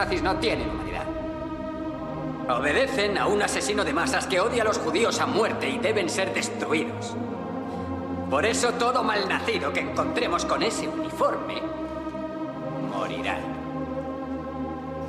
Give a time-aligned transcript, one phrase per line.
[0.00, 1.04] Nazis no tienen humanidad.
[2.48, 6.08] Obedecen a un asesino de masas que odia a los judíos a muerte y deben
[6.08, 7.14] ser destruidos.
[8.30, 11.60] Por eso todo malnacido que encontremos con ese uniforme
[12.90, 13.40] morirá.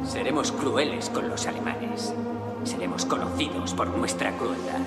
[0.05, 2.13] Seremos crueles con los alemanes.
[2.65, 4.81] Seremos conocidos por nuestra crueldad.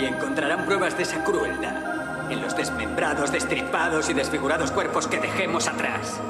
[0.00, 5.68] Y encontrarán pruebas de esa crueldad en los desmembrados, destripados y desfigurados cuerpos que dejemos
[5.68, 6.20] atrás.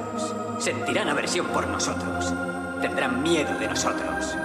[0.58, 2.34] Sentirán aversión por nosotros.
[2.80, 4.36] Tendrán miedo de nosotros.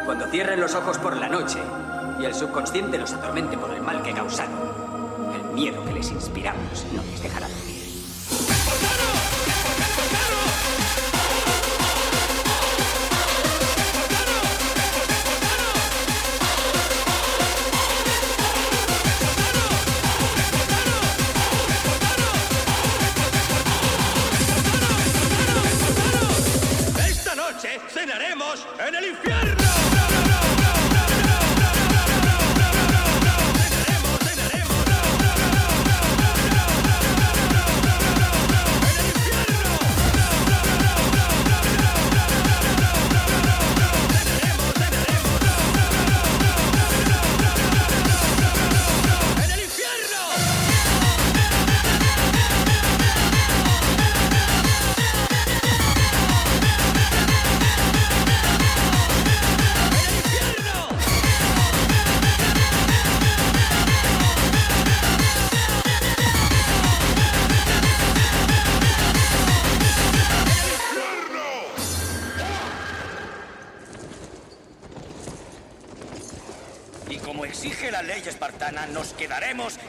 [0.00, 1.58] Y cuando cierren los ojos por la noche
[2.18, 4.58] y el subconsciente los atormente por el mal que causaron,
[5.34, 7.48] el miedo que les inspiramos no les dejará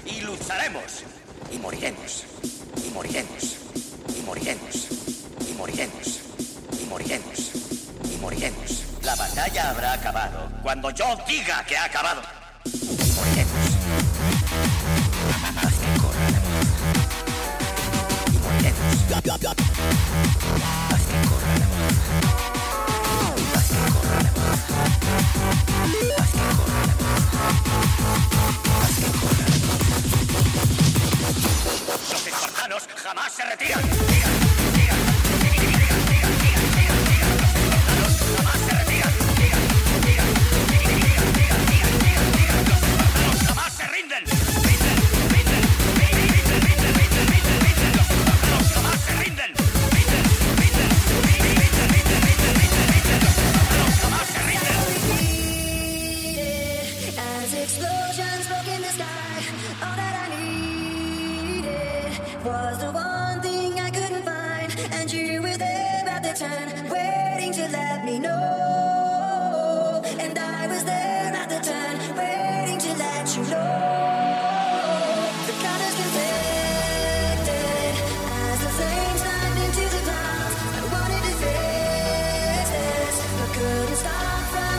[0.05, 1.03] y lucharemos.
[1.51, 2.23] Y moriremos.
[2.81, 3.57] Y moriremos.
[4.15, 4.87] Y moriremos.
[5.49, 6.19] Y moriremos.
[6.79, 7.51] Y moriremos.
[8.09, 8.83] Y moriremos.
[9.03, 12.38] La batalla habrá acabado cuando yo diga que ha acabado.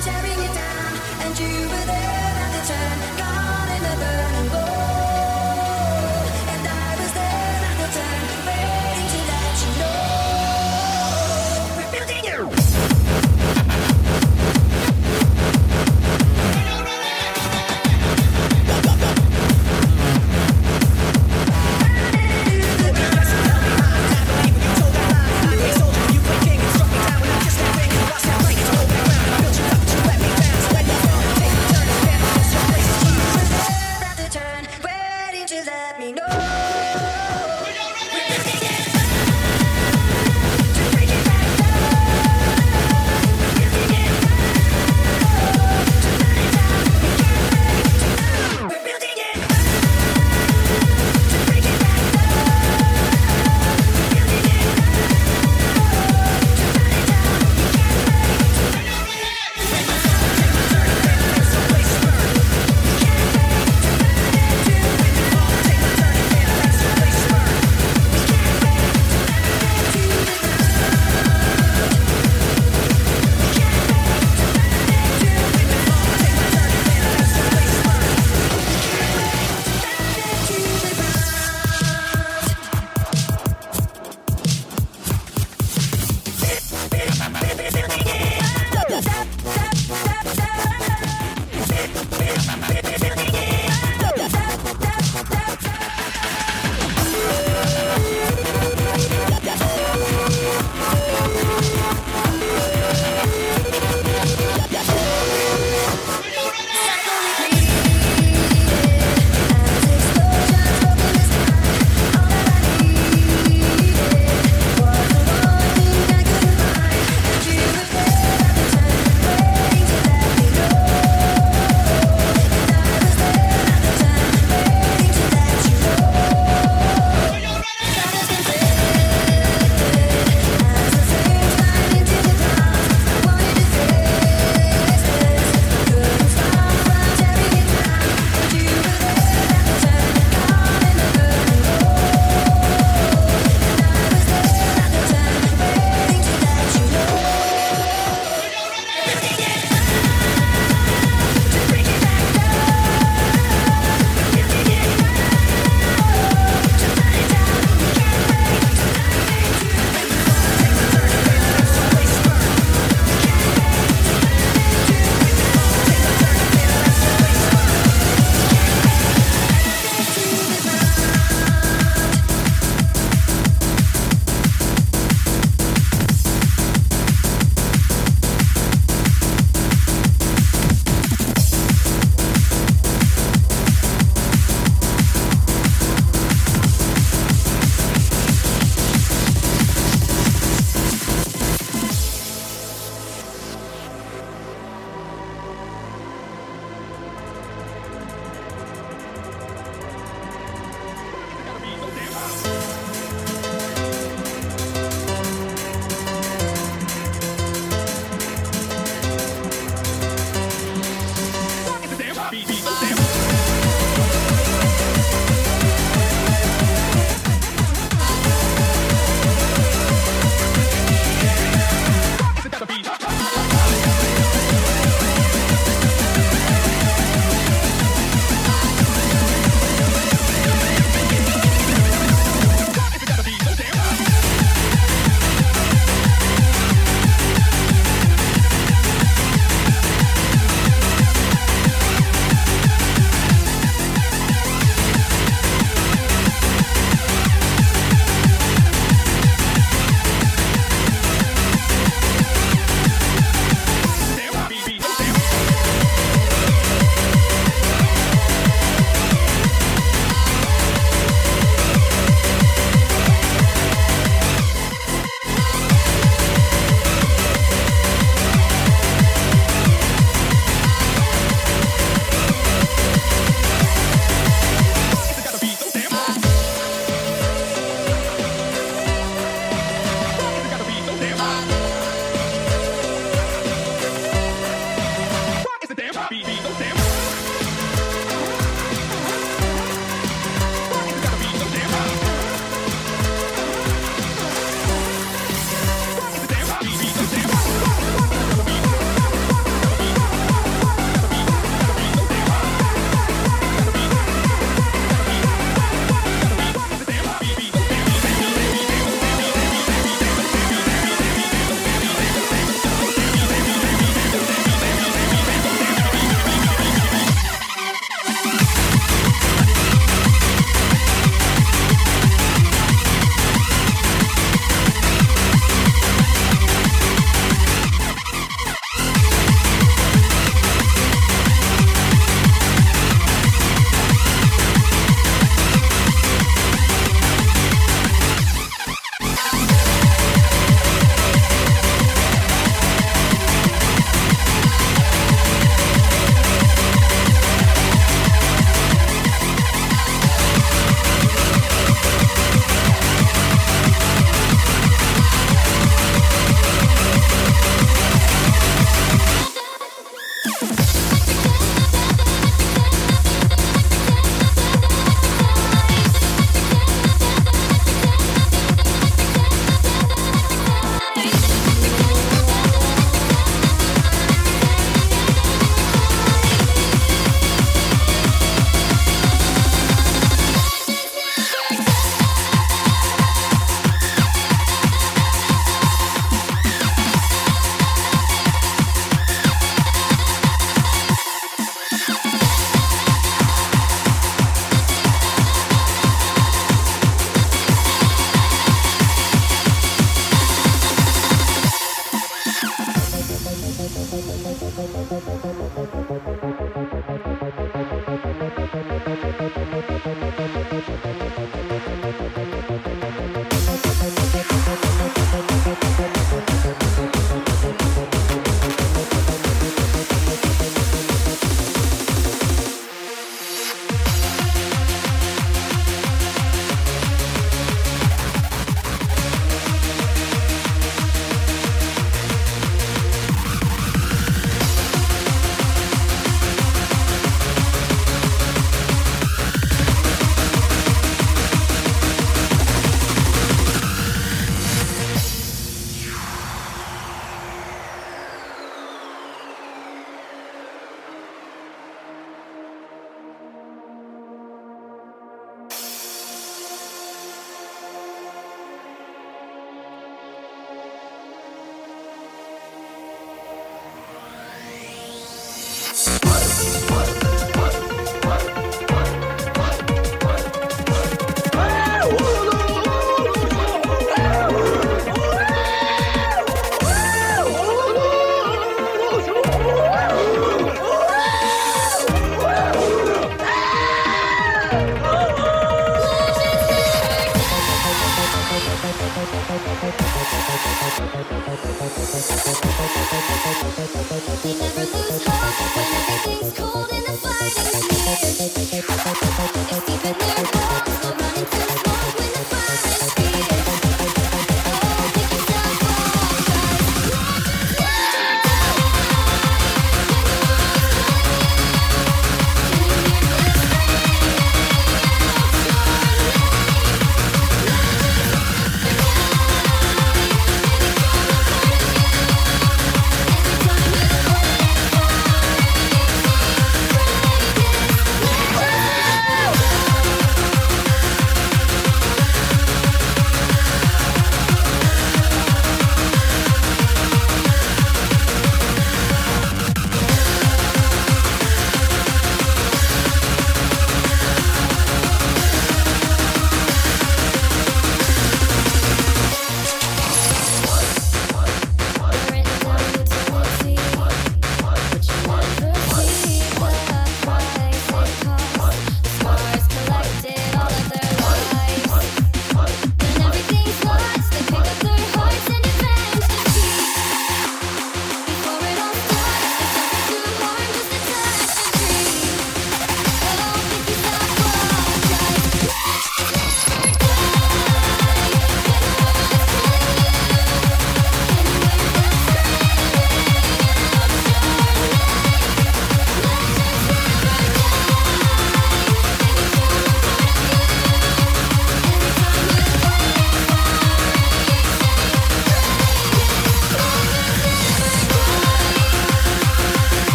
[0.00, 0.92] Tearing it down.
[1.22, 2.07] And you were there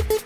[0.10, 0.19] me.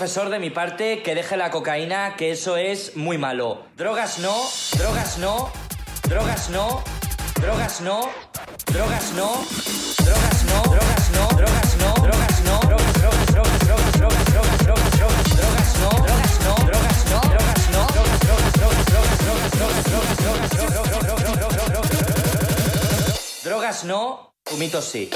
[0.00, 3.66] Profesor de mi parte que deje la cocaína, que eso es muy malo.
[3.76, 4.34] Drogas no,
[4.78, 5.52] drogas no,
[6.08, 6.82] drogas no,
[7.34, 8.08] drogas no,
[8.64, 9.44] drogas no,
[10.02, 14.96] drogas no, drogas no, drogas no, drogas no, drogas, drogas, drogas, drogas, drogas, drogas, drogas,
[14.96, 20.16] drogas, drogas no, drogas no, drogas no, drogas no, drogas, drogas, drogas, drogas, drogas, drogas,
[20.16, 21.44] drogas, drogas, drogas,
[21.76, 22.24] drogas,
[23.44, 25.10] drogas no, humitos sí.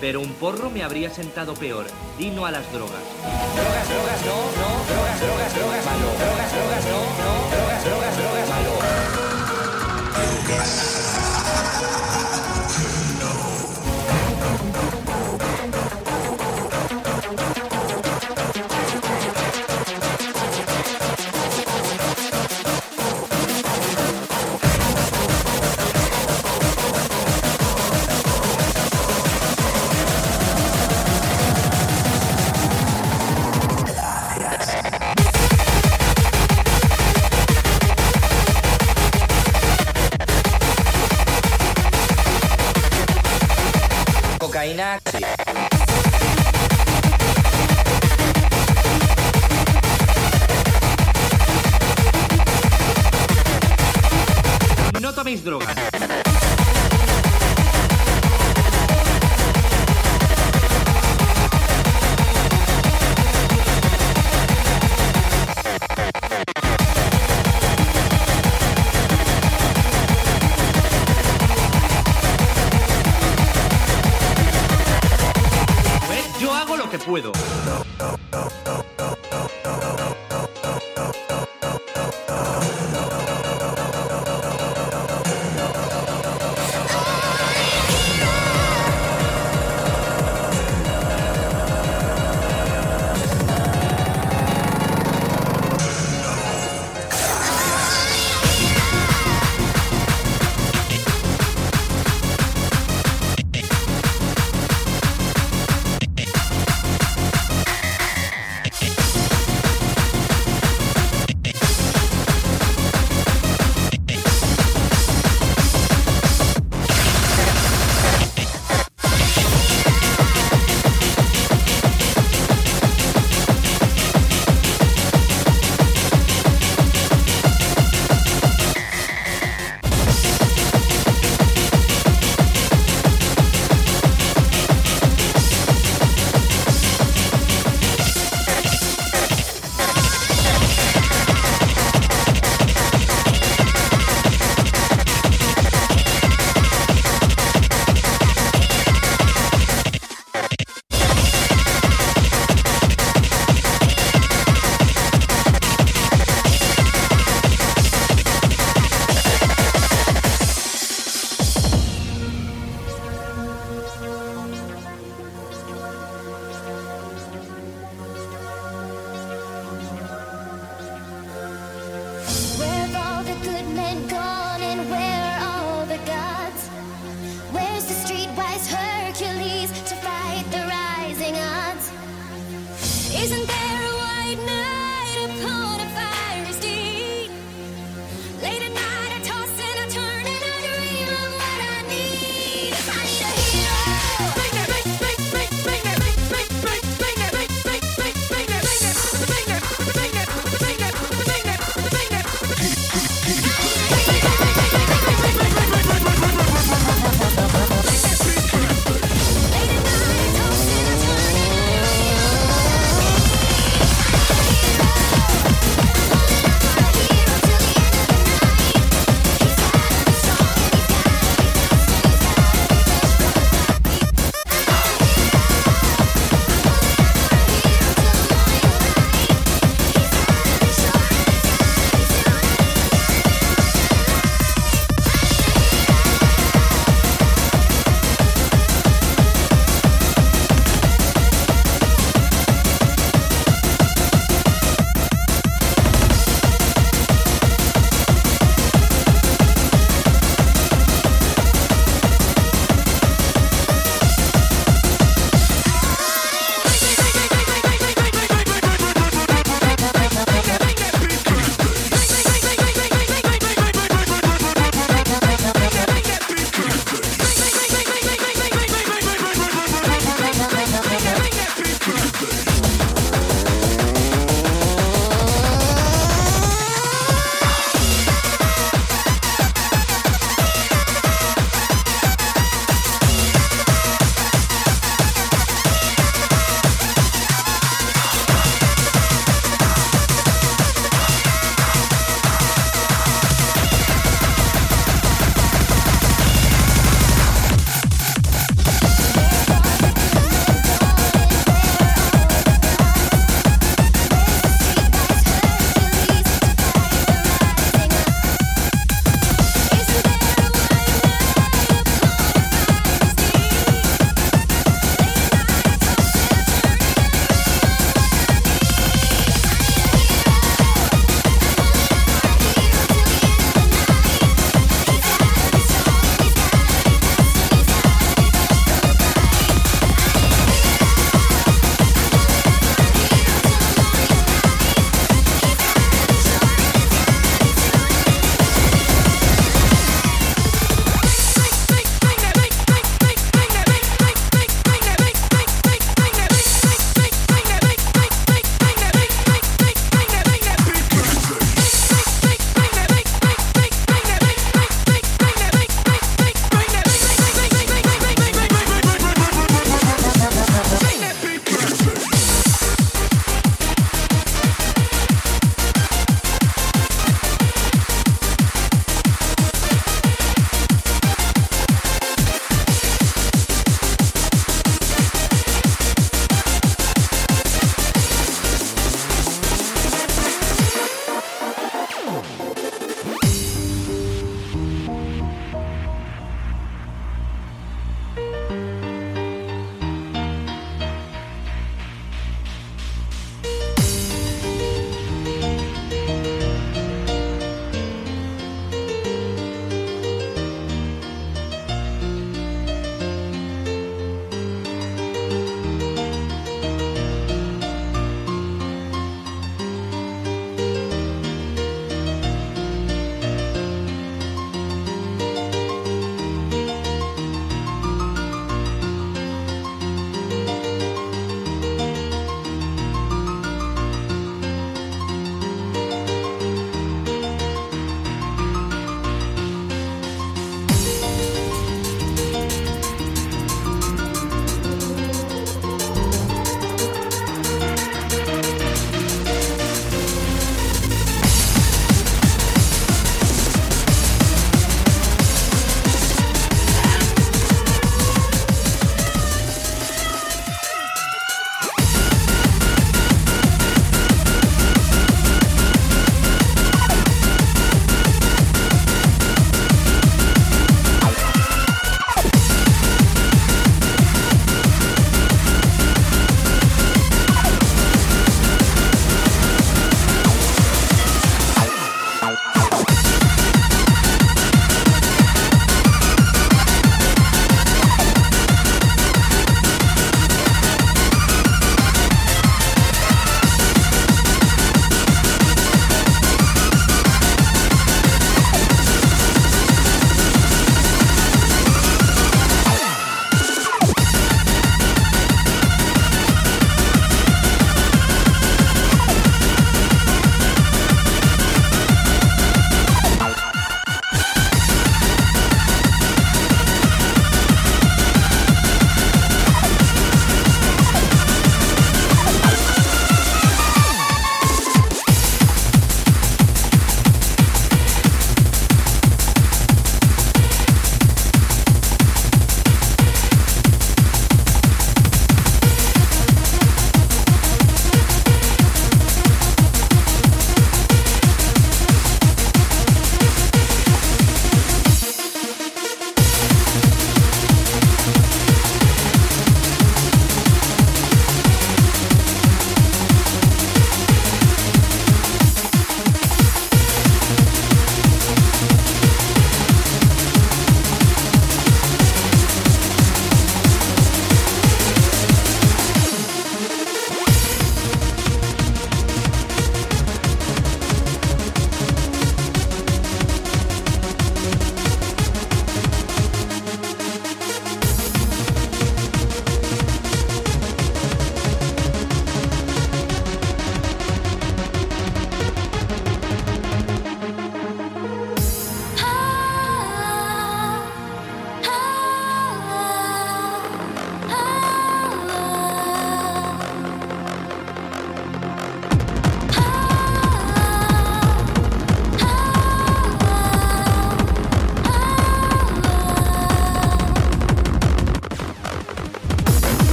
[0.00, 1.86] Pero un porro me habría sentado peor.
[2.18, 2.92] Dino a las drogas.
[3.54, 6.06] Drogas, drogas, no, no, drogas, drogas, drogas, malo.
[6.18, 8.74] Drogas, drogas, no, no, drogas, drogas, drogas, malo.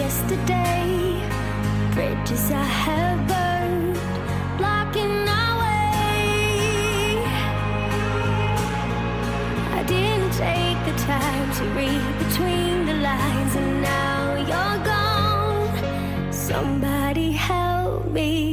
[0.00, 1.20] yesterday.
[1.94, 3.98] Bridges I have burned,
[4.58, 7.22] blocking our way.
[9.78, 16.32] I didn't take the time to read between the lines, and now you're gone.
[16.32, 18.49] Somebody help me.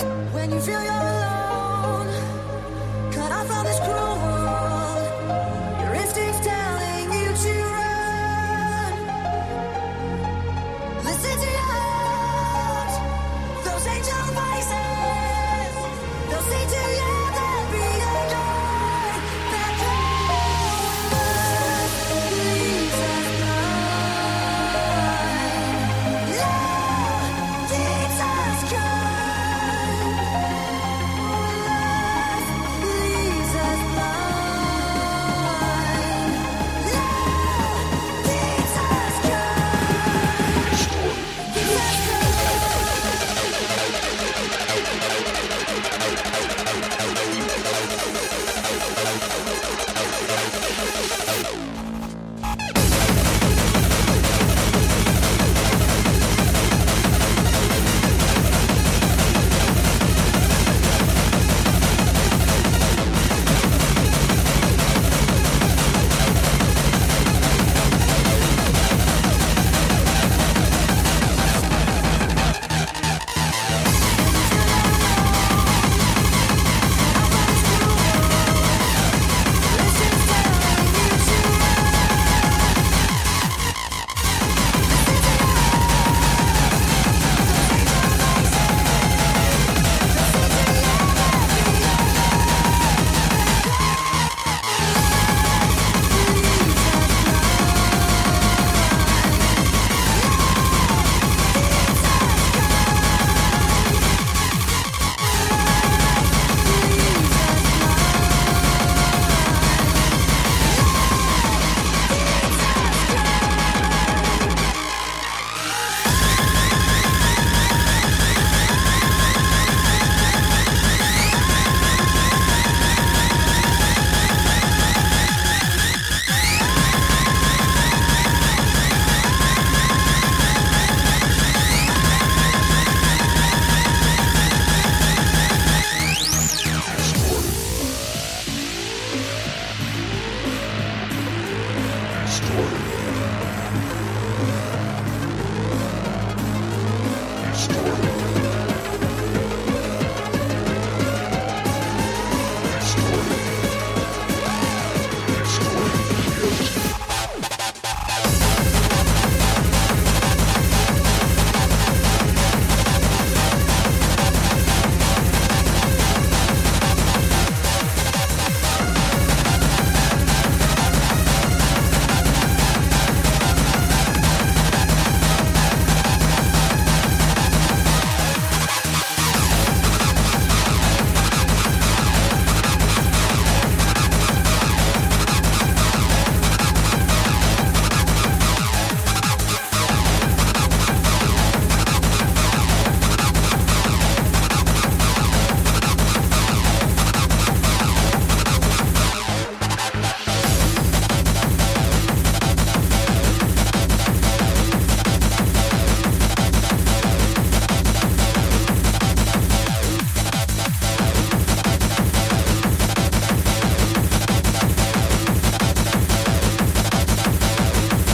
[0.00, 1.17] When you feel your